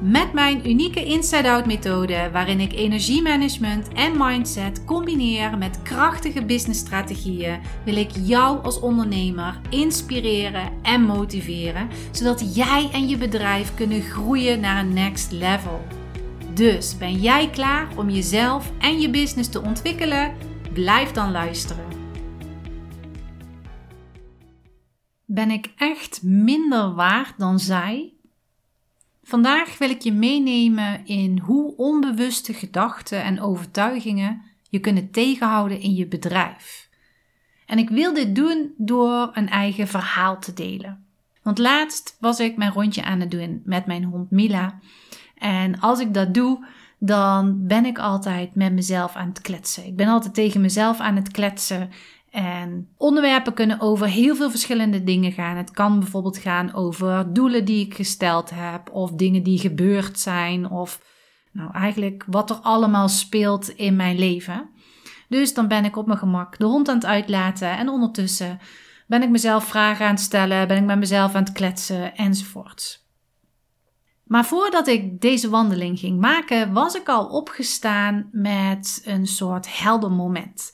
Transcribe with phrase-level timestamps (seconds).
[0.00, 7.96] Met mijn unieke inside-out methode, waarin ik energiemanagement en mindset combineer met krachtige businessstrategieën, wil
[7.96, 14.84] ik jou als ondernemer inspireren en motiveren, zodat jij en je bedrijf kunnen groeien naar
[14.84, 15.86] een next level.
[16.54, 20.34] Dus ben jij klaar om jezelf en je business te ontwikkelen?
[20.72, 21.84] Blijf dan luisteren.
[25.24, 28.15] Ben ik echt minder waard dan zij?
[29.28, 35.94] Vandaag wil ik je meenemen in hoe onbewuste gedachten en overtuigingen je kunnen tegenhouden in
[35.94, 36.88] je bedrijf.
[37.66, 41.06] En ik wil dit doen door een eigen verhaal te delen.
[41.42, 44.78] Want laatst was ik mijn rondje aan het doen met mijn hond Mila.
[45.34, 46.66] En als ik dat doe,
[46.98, 49.86] dan ben ik altijd met mezelf aan het kletsen.
[49.86, 51.90] Ik ben altijd tegen mezelf aan het kletsen.
[52.36, 55.56] En onderwerpen kunnen over heel veel verschillende dingen gaan.
[55.56, 60.70] Het kan bijvoorbeeld gaan over doelen die ik gesteld heb, of dingen die gebeurd zijn,
[60.70, 61.00] of
[61.52, 64.68] nou eigenlijk wat er allemaal speelt in mijn leven.
[65.28, 68.58] Dus dan ben ik op mijn gemak de hond aan het uitlaten en ondertussen
[69.06, 73.04] ben ik mezelf vragen aan het stellen, ben ik met mezelf aan het kletsen enzovoort.
[74.24, 80.10] Maar voordat ik deze wandeling ging maken, was ik al opgestaan met een soort helder
[80.10, 80.72] moment.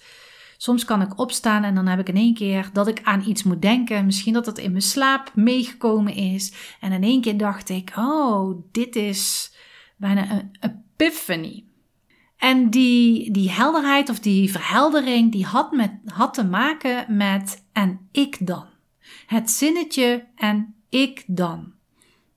[0.62, 3.42] Soms kan ik opstaan en dan heb ik in één keer dat ik aan iets
[3.42, 4.04] moet denken.
[4.04, 6.52] Misschien dat het in mijn slaap meegekomen is.
[6.80, 9.52] En in één keer dacht ik: oh, dit is
[9.96, 11.64] bijna een epiphany.
[12.36, 18.08] En die, die helderheid of die verheldering, die had, met, had te maken met en
[18.12, 18.66] ik dan.
[19.26, 21.72] Het zinnetje en ik dan.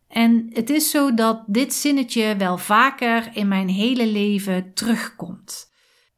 [0.08, 5.65] En het is zo dat dit zinnetje wel vaker in mijn hele leven terugkomt.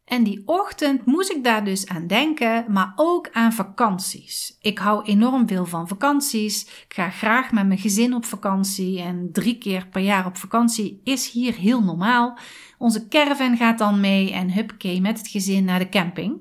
[0.07, 4.57] En die ochtend moest ik daar dus aan denken, maar ook aan vakanties.
[4.61, 6.61] Ik hou enorm veel van vakanties.
[6.63, 11.01] Ik ga graag met mijn gezin op vakantie en drie keer per jaar op vakantie
[11.03, 12.37] is hier heel normaal.
[12.77, 16.39] Onze caravan gaat dan mee en huppakee met het gezin naar de camping.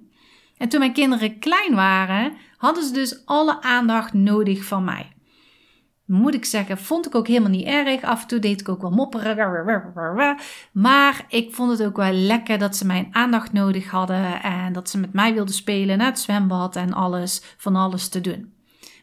[0.57, 5.16] En toen mijn kinderen klein waren, hadden ze dus alle aandacht nodig van mij
[6.07, 8.03] moet ik zeggen, vond ik ook helemaal niet erg.
[8.03, 9.37] Af en toe deed ik ook wel mopperen.
[10.73, 14.43] Maar ik vond het ook wel lekker dat ze mijn aandacht nodig hadden.
[14.43, 18.21] En dat ze met mij wilden spelen naar het zwembad en alles, van alles te
[18.21, 18.55] doen.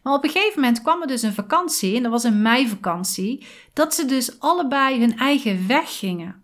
[0.03, 3.45] Maar op een gegeven moment kwam er dus een vakantie, en dat was een meivakantie,
[3.73, 6.42] dat ze dus allebei hun eigen weg gingen.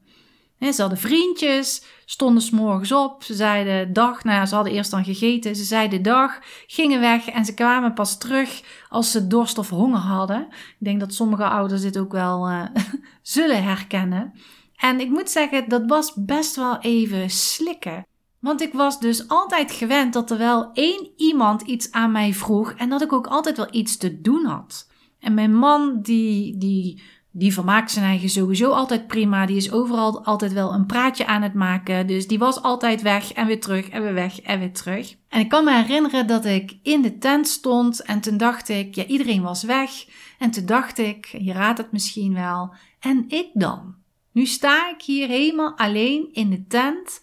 [0.59, 5.03] Ze hadden vriendjes, stonden s morgens op, ze zeiden dag, nou ze hadden eerst dan
[5.03, 9.69] gegeten, ze zeiden dag, gingen weg en ze kwamen pas terug als ze dorst of
[9.69, 10.47] honger hadden.
[10.49, 12.65] Ik denk dat sommige ouders dit ook wel uh,
[13.21, 14.33] zullen herkennen.
[14.75, 18.05] En ik moet zeggen, dat was best wel even slikken.
[18.39, 22.71] Want ik was dus altijd gewend dat er wel één iemand iets aan mij vroeg
[22.71, 24.87] en dat ik ook altijd wel iets te doen had.
[25.19, 27.01] En mijn man, die, die
[27.31, 29.45] die vermaakt zijn eigen sowieso altijd prima.
[29.45, 32.07] Die is overal altijd wel een praatje aan het maken.
[32.07, 35.16] Dus die was altijd weg en weer terug en weer weg en weer terug.
[35.29, 38.95] En ik kan me herinneren dat ik in de tent stond en toen dacht ik,
[38.95, 39.91] ja, iedereen was weg.
[40.39, 43.95] En toen dacht ik, je raadt het misschien wel, en ik dan?
[44.31, 47.22] Nu sta ik hier helemaal alleen in de tent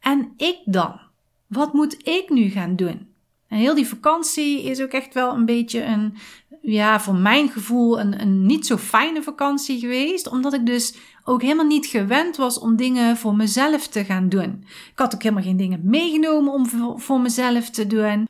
[0.00, 1.00] en ik dan?
[1.46, 3.06] Wat moet ik nu gaan doen?
[3.48, 6.16] En heel die vakantie is ook echt wel een beetje een,
[6.72, 10.28] ja, voor mijn gevoel een, een niet zo fijne vakantie geweest.
[10.28, 14.64] Omdat ik dus ook helemaal niet gewend was om dingen voor mezelf te gaan doen.
[14.92, 18.28] Ik had ook helemaal geen dingen meegenomen om voor, voor mezelf te doen.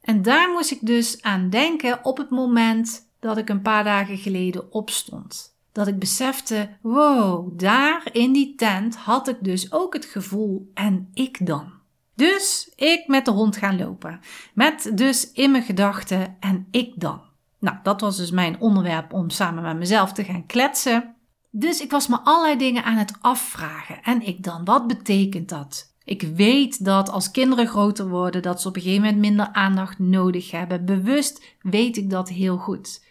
[0.00, 4.18] En daar moest ik dus aan denken op het moment dat ik een paar dagen
[4.18, 5.56] geleden opstond.
[5.72, 11.08] Dat ik besefte, wow, daar in die tent had ik dus ook het gevoel en
[11.14, 11.79] ik dan.
[12.20, 14.20] Dus ik met de hond gaan lopen.
[14.54, 17.20] Met dus in mijn gedachten en ik dan.
[17.58, 21.14] Nou, dat was dus mijn onderwerp om samen met mezelf te gaan kletsen.
[21.50, 24.02] Dus ik was me allerlei dingen aan het afvragen.
[24.02, 25.94] En ik dan, wat betekent dat?
[26.04, 29.98] Ik weet dat als kinderen groter worden, dat ze op een gegeven moment minder aandacht
[29.98, 30.84] nodig hebben.
[30.84, 33.04] Bewust weet ik dat heel goed.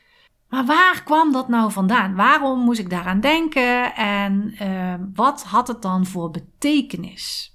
[0.49, 2.15] Maar waar kwam dat nou vandaan?
[2.15, 3.95] Waarom moest ik daaraan denken?
[3.95, 7.53] En uh, wat had het dan voor betekenis?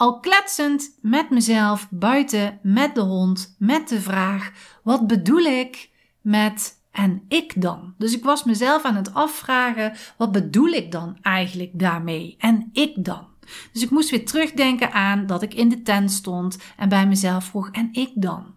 [0.00, 4.52] Al kletsend met mezelf buiten met de hond met de vraag:
[4.82, 7.94] wat bedoel ik met en ik dan?
[7.98, 12.34] Dus ik was mezelf aan het afvragen: wat bedoel ik dan eigenlijk daarmee?
[12.38, 13.26] En ik dan?
[13.72, 17.44] Dus ik moest weer terugdenken aan dat ik in de tent stond en bij mezelf
[17.44, 18.54] vroeg: en ik dan?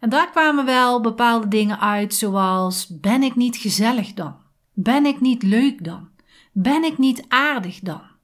[0.00, 4.36] En daar kwamen wel bepaalde dingen uit, zoals: ben ik niet gezellig dan?
[4.72, 6.08] Ben ik niet leuk dan?
[6.52, 8.14] Ben ik niet aardig dan?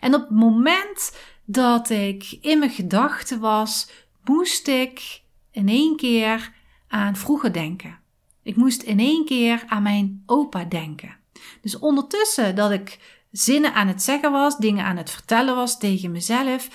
[0.00, 3.90] En op het moment dat ik in mijn gedachten was,
[4.24, 6.52] moest ik in één keer
[6.88, 7.98] aan vroeger denken.
[8.42, 11.16] Ik moest in één keer aan mijn opa denken.
[11.60, 12.98] Dus ondertussen dat ik
[13.30, 16.68] zinnen aan het zeggen was, dingen aan het vertellen was tegen mezelf,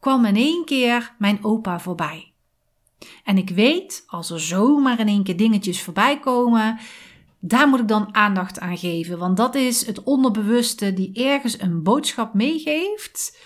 [0.00, 2.32] kwam in één keer mijn opa voorbij.
[3.24, 6.78] En ik weet, als er zomaar in één keer dingetjes voorbij komen,
[7.40, 9.18] daar moet ik dan aandacht aan geven.
[9.18, 13.38] Want dat is het onderbewuste die ergens een boodschap meegeeft.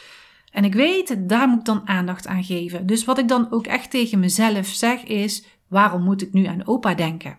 [0.50, 2.86] En ik weet, daar moet ik dan aandacht aan geven.
[2.86, 6.66] Dus wat ik dan ook echt tegen mezelf zeg is: waarom moet ik nu aan
[6.66, 7.38] opa denken?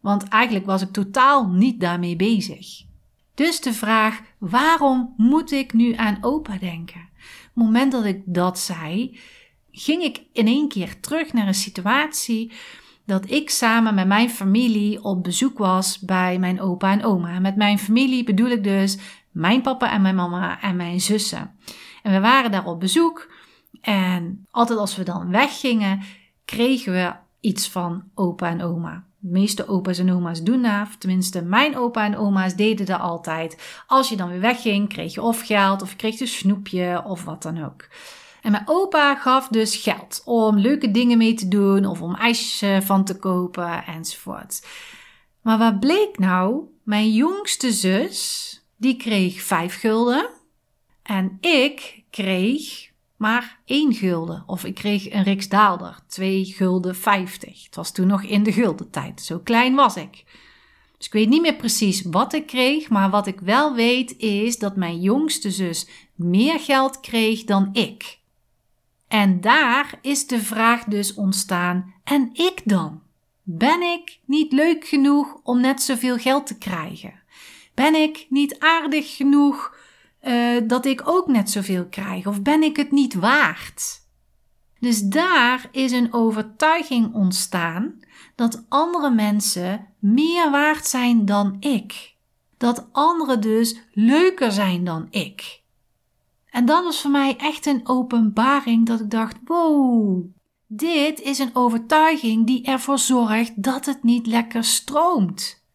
[0.00, 2.66] Want eigenlijk was ik totaal niet daarmee bezig.
[3.34, 7.00] Dus de vraag: waarom moet ik nu aan opa denken?
[7.00, 9.18] Op het moment dat ik dat zei,
[9.70, 12.52] ging ik in één keer terug naar een situatie
[13.08, 17.38] dat ik samen met mijn familie op bezoek was bij mijn opa en oma.
[17.38, 18.98] Met mijn familie bedoel ik dus
[19.30, 21.50] mijn papa en mijn mama en mijn zussen.
[22.02, 23.32] En we waren daar op bezoek.
[23.80, 26.02] En altijd als we dan weggingen,
[26.44, 29.04] kregen we iets van opa en oma.
[29.18, 31.00] De meeste opa's en oma's doen dat.
[31.00, 33.82] Tenminste, mijn opa en oma's deden dat altijd.
[33.86, 37.24] Als je dan weer wegging, kreeg je of geld, of je kreeg een snoepje, of
[37.24, 37.88] wat dan ook.
[38.48, 42.84] En mijn opa gaf dus geld om leuke dingen mee te doen, of om ijsjes
[42.84, 44.66] van te kopen, enzovoort.
[45.42, 46.62] Maar wat bleek nou?
[46.82, 50.28] Mijn jongste zus, die kreeg vijf gulden.
[51.02, 54.42] En ik kreeg maar één gulden.
[54.46, 57.64] Of ik kreeg een riksdaalder, twee gulden vijftig.
[57.64, 60.24] Het was toen nog in de guldentijd, zo klein was ik.
[60.96, 64.58] Dus ik weet niet meer precies wat ik kreeg, maar wat ik wel weet is
[64.58, 68.18] dat mijn jongste zus meer geld kreeg dan ik.
[69.08, 73.02] En daar is de vraag dus ontstaan: en ik dan?
[73.42, 77.20] Ben ik niet leuk genoeg om net zoveel geld te krijgen?
[77.74, 79.76] Ben ik niet aardig genoeg
[80.22, 82.26] uh, dat ik ook net zoveel krijg?
[82.26, 84.06] Of ben ik het niet waard?
[84.80, 88.00] Dus daar is een overtuiging ontstaan
[88.34, 92.14] dat andere mensen meer waard zijn dan ik.
[92.56, 95.62] Dat anderen dus leuker zijn dan ik.
[96.50, 100.24] En dat was voor mij echt een openbaring dat ik dacht: wow,
[100.66, 105.66] dit is een overtuiging die ervoor zorgt dat het niet lekker stroomt.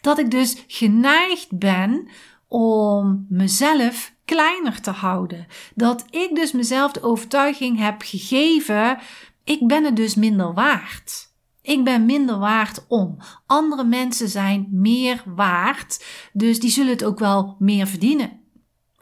[0.00, 2.08] Dat ik dus geneigd ben
[2.48, 5.46] om mezelf kleiner te houden.
[5.74, 8.98] Dat ik dus mezelf de overtuiging heb gegeven,
[9.44, 11.34] ik ben het dus minder waard.
[11.62, 13.16] Ik ben minder waard om.
[13.46, 18.45] Andere mensen zijn meer waard, dus die zullen het ook wel meer verdienen.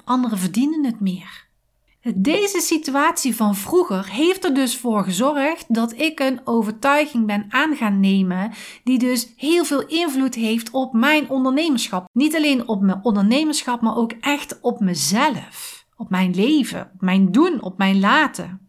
[0.05, 1.43] Anderen verdienen het meer.
[2.15, 7.77] Deze situatie van vroeger heeft er dus voor gezorgd dat ik een overtuiging ben aan
[7.77, 8.53] gaan nemen,
[8.85, 12.09] die dus heel veel invloed heeft op mijn ondernemerschap.
[12.13, 17.33] Niet alleen op mijn ondernemerschap, maar ook echt op mezelf, op mijn leven, op mijn
[17.33, 18.69] doen, op mijn laten.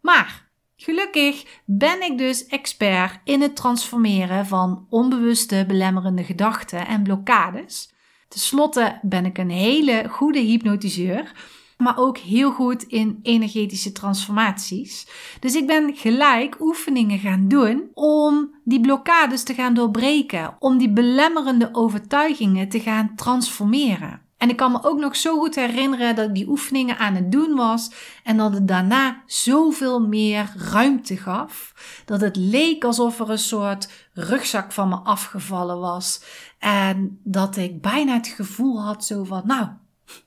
[0.00, 0.48] Maar
[0.80, 7.92] Gelukkig ben ik dus expert in het transformeren van onbewuste belemmerende gedachten en blokkades.
[8.28, 11.32] Ten slotte ben ik een hele goede hypnotiseur
[11.78, 15.06] maar ook heel goed in energetische transformaties.
[15.40, 20.90] Dus ik ben gelijk oefeningen gaan doen om die blokkades te gaan doorbreken, om die
[20.90, 24.27] belemmerende overtuigingen te gaan transformeren.
[24.38, 27.32] En ik kan me ook nog zo goed herinneren dat ik die oefeningen aan het
[27.32, 27.90] doen was
[28.24, 31.72] en dat het daarna zoveel meer ruimte gaf.
[32.04, 36.22] Dat het leek alsof er een soort rugzak van me afgevallen was.
[36.58, 39.68] En dat ik bijna het gevoel had zo van, nou,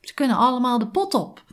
[0.00, 1.44] ze kunnen allemaal de pot op.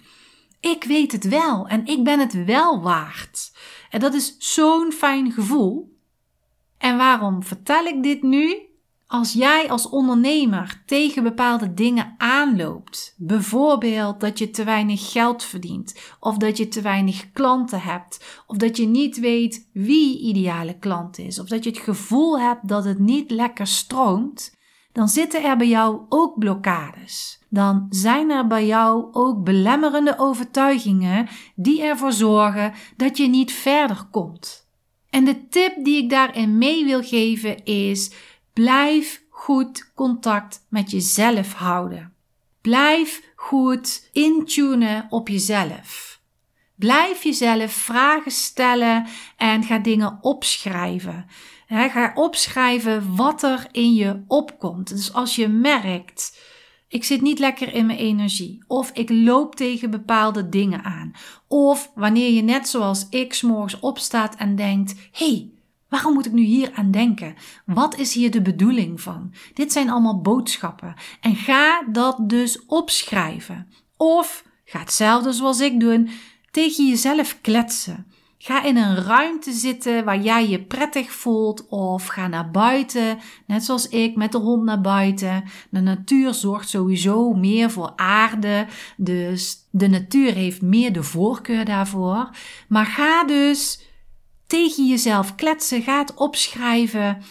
[0.60, 3.52] Ik weet het wel en ik ben het wel waard.
[3.90, 5.98] En dat is zo'n fijn gevoel.
[6.78, 8.69] En waarom vertel ik dit nu?
[9.12, 16.00] Als jij als ondernemer tegen bepaalde dingen aanloopt, bijvoorbeeld dat je te weinig geld verdient,
[16.20, 21.18] of dat je te weinig klanten hebt, of dat je niet weet wie ideale klant
[21.18, 24.56] is, of dat je het gevoel hebt dat het niet lekker stroomt,
[24.92, 27.42] dan zitten er bij jou ook blokkades.
[27.50, 34.08] Dan zijn er bij jou ook belemmerende overtuigingen die ervoor zorgen dat je niet verder
[34.12, 34.68] komt.
[35.10, 38.12] En de tip die ik daarin mee wil geven is:
[38.60, 42.14] blijf goed contact met jezelf houden.
[42.62, 46.20] Blijf goed intunen op jezelf.
[46.76, 51.26] Blijf jezelf vragen stellen en ga dingen opschrijven
[51.70, 54.90] ga opschrijven wat er in je opkomt.
[54.90, 56.40] Dus als je merkt,
[56.88, 58.64] ik zit niet lekker in mijn energie.
[58.68, 61.12] Of ik loop tegen bepaalde dingen aan.
[61.48, 65.52] Of wanneer je net zoals ik morgens opstaat en denkt, hey,
[65.90, 67.36] Waarom moet ik nu hier aan denken?
[67.66, 69.34] Wat is hier de bedoeling van?
[69.54, 70.94] Dit zijn allemaal boodschappen.
[71.22, 73.68] En ga dat dus opschrijven.
[73.98, 76.10] Of ga hetzelfde zoals ik doen,
[76.52, 78.06] tegen jezelf kletsen.
[78.42, 83.64] Ga in een ruimte zitten waar jij je prettig voelt of ga naar buiten, net
[83.64, 85.44] zoals ik met de hond naar buiten.
[85.70, 88.68] De natuur zorgt sowieso meer voor aarde,
[88.98, 92.30] dus de natuur heeft meer de voorkeur daarvoor.
[92.68, 93.89] Maar ga dus
[94.50, 97.24] tegen jezelf kletsen, ga het opschrijven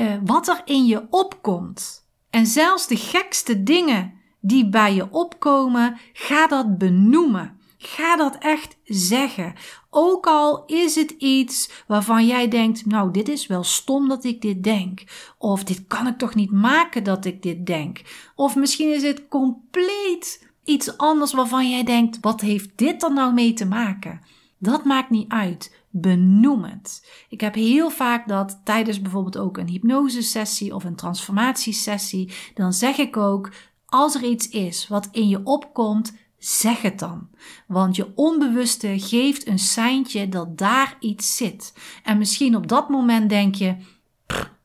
[0.00, 2.08] uh, wat er in je opkomt.
[2.30, 7.60] En zelfs de gekste dingen die bij je opkomen, ga dat benoemen.
[7.78, 9.54] Ga dat echt zeggen.
[9.90, 14.40] Ook al is het iets waarvan jij denkt: Nou, dit is wel stom dat ik
[14.40, 15.02] dit denk.
[15.38, 18.00] Of dit kan ik toch niet maken dat ik dit denk.
[18.34, 23.32] Of misschien is het compleet iets anders waarvan jij denkt: Wat heeft dit er nou
[23.34, 24.20] mee te maken?
[24.58, 25.84] Dat maakt niet uit.
[25.90, 27.10] Benoem het.
[27.28, 32.96] Ik heb heel vaak dat tijdens bijvoorbeeld ook een hypnosesessie of een transformatiesessie, dan zeg
[32.96, 33.52] ik ook:
[33.86, 37.28] als er iets is wat in je opkomt, zeg het dan.
[37.66, 41.74] Want je onbewuste geeft een seintje dat daar iets zit.
[42.02, 43.76] En misschien op dat moment denk je,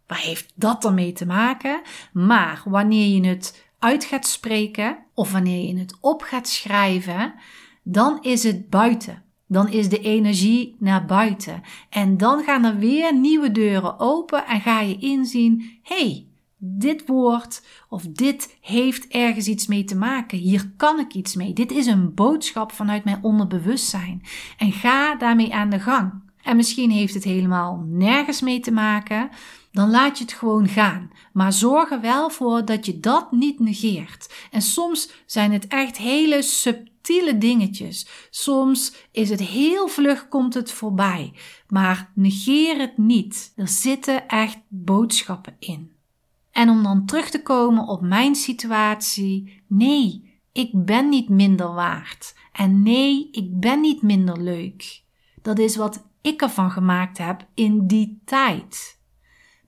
[0.08, 1.82] waar heeft dat ermee te maken?
[2.14, 7.34] Maar wanneer je het uit gaat spreken of wanneer je het op gaat schrijven,
[7.84, 9.24] dan is het buiten.
[9.52, 11.62] Dan is de energie naar buiten.
[11.90, 16.28] En dan gaan er weer nieuwe deuren open en ga je inzien: hey,
[16.58, 20.38] dit woord of dit heeft ergens iets mee te maken.
[20.38, 21.54] Hier kan ik iets mee.
[21.54, 24.22] Dit is een boodschap vanuit mijn onderbewustzijn.
[24.58, 26.12] En ga daarmee aan de gang.
[26.44, 29.30] En misschien heeft het helemaal nergens mee te maken.
[29.72, 31.12] Dan laat je het gewoon gaan.
[31.34, 34.34] Maar zorg er wel voor dat je dat niet negeert.
[34.52, 36.90] En soms zijn het echt hele subtiele
[37.38, 38.08] dingetjes.
[38.30, 41.34] Soms is het heel vlug, komt het voorbij.
[41.68, 43.54] Maar negeer het niet.
[43.56, 45.92] Er zitten echt boodschappen in.
[46.52, 52.36] En om dan terug te komen op mijn situatie, nee, ik ben niet minder waard.
[52.52, 55.04] En nee, ik ben niet minder leuk.
[55.42, 59.00] Dat is wat ik ervan gemaakt heb in die tijd.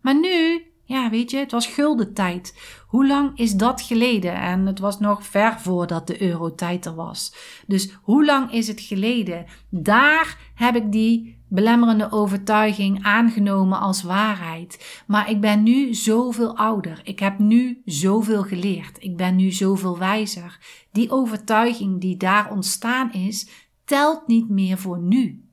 [0.01, 2.53] Maar nu, ja, weet je, het was gulden tijd.
[2.93, 4.35] Hoe lang is dat geleden?
[4.35, 7.35] En het was nog ver voordat de eurotijd er was.
[7.67, 9.45] Dus hoe lang is het geleden?
[9.69, 15.03] Daar heb ik die belemmerende overtuiging aangenomen als waarheid.
[15.07, 17.01] Maar ik ben nu zoveel ouder.
[17.03, 18.97] Ik heb nu zoveel geleerd.
[18.99, 20.59] Ik ben nu zoveel wijzer.
[20.91, 23.49] Die overtuiging die daar ontstaan is,
[23.85, 25.43] telt niet meer voor nu.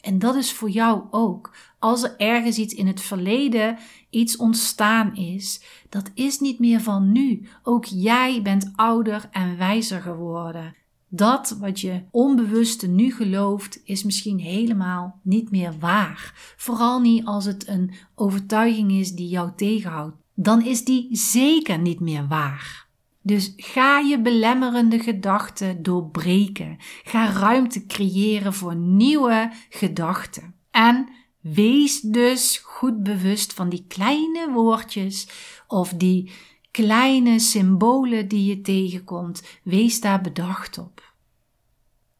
[0.00, 1.54] En dat is voor jou ook.
[1.78, 3.78] Als er ergens iets in het verleden,
[4.16, 7.48] iets ontstaan is, dat is niet meer van nu.
[7.62, 10.74] Ook jij bent ouder en wijzer geworden.
[11.08, 16.54] Dat wat je onbewuste nu gelooft, is misschien helemaal niet meer waar.
[16.56, 20.16] Vooral niet als het een overtuiging is die jou tegenhoudt.
[20.34, 22.86] Dan is die zeker niet meer waar.
[23.22, 26.76] Dus ga je belemmerende gedachten doorbreken.
[27.04, 30.54] Ga ruimte creëren voor nieuwe gedachten.
[30.70, 31.08] En
[31.54, 35.28] wees dus goed bewust van die kleine woordjes
[35.66, 36.32] of die
[36.70, 39.42] kleine symbolen die je tegenkomt.
[39.62, 41.14] Wees daar bedacht op.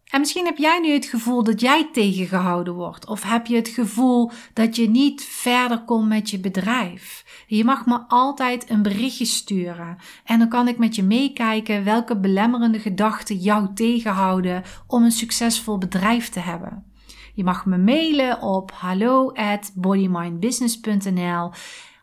[0.07, 3.69] En misschien heb jij nu het gevoel dat jij tegengehouden wordt, of heb je het
[3.69, 7.25] gevoel dat je niet verder komt met je bedrijf.
[7.47, 12.17] Je mag me altijd een berichtje sturen en dan kan ik met je meekijken welke
[12.17, 16.95] belemmerende gedachten jou tegenhouden om een succesvol bedrijf te hebben.
[17.37, 21.51] Je mag me mailen op hallo at bodymindbusiness.nl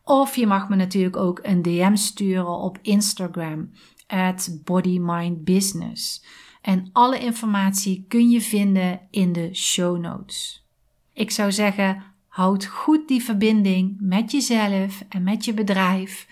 [0.04, 3.72] of je mag me natuurlijk ook een DM sturen op Instagram
[4.08, 6.26] at bodymindbusiness.
[6.62, 10.68] En alle informatie kun je vinden in de show notes.
[11.14, 16.28] Ik zou zeggen, houd goed die verbinding met jezelf en met je bedrijf.